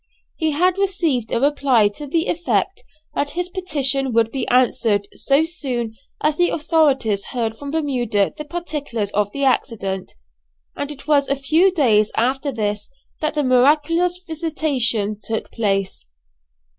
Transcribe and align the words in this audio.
He 0.35 0.49
had 0.49 0.79
received 0.79 1.31
a 1.31 1.39
reply 1.39 1.87
to 1.89 2.07
the 2.07 2.25
effect 2.25 2.83
that 3.13 3.33
his 3.37 3.49
petition 3.49 4.11
would 4.13 4.31
be 4.31 4.47
answered 4.47 5.07
so 5.13 5.43
soon 5.43 5.95
as 6.23 6.37
the 6.37 6.49
authorities 6.49 7.25
heard 7.35 7.55
from 7.55 7.69
Bermuda 7.69 8.33
the 8.35 8.45
particulars 8.45 9.11
of 9.11 9.31
the 9.31 9.43
accident, 9.43 10.13
and 10.75 10.89
it 10.89 11.07
was 11.07 11.29
a 11.29 11.35
few 11.35 11.71
days 11.71 12.11
after 12.17 12.51
this 12.51 12.89
that 13.19 13.35
the 13.35 13.43
miraculous 13.43 14.17
visitation 14.25 15.19
took 15.21 15.51
place. 15.51 16.07